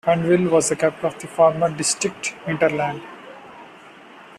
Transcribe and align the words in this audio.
Hundwil 0.03 0.49
was 0.49 0.71
a 0.71 0.75
capital 0.75 1.09
of 1.11 1.19
the 1.19 1.27
former 1.27 1.69
district 1.77 2.33
Hinterland. 2.47 3.03